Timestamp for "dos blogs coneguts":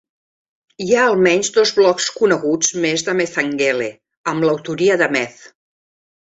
1.57-2.71